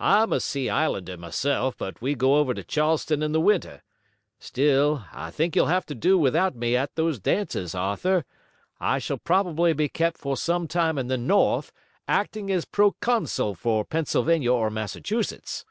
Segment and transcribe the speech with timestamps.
[0.00, 3.82] "I'm a Sea Islander myself, but we go over to Charleston in the winter.
[4.38, 8.24] Still, I think you'll have to do without me at those dances, Arthur.
[8.80, 11.70] I shall probably be kept for some time in the North,
[12.08, 15.66] acting as proconsul for Pennsylvania or Massachusetts."